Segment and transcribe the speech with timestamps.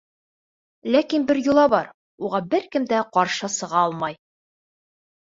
[0.95, 1.91] Ләкин бер йола бар,
[2.31, 4.21] уға бер кем дә ҡаршы сыға алмай.